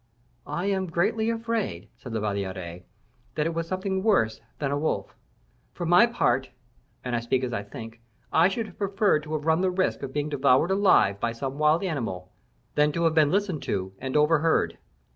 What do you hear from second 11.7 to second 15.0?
animal than to have been listened to and overheard.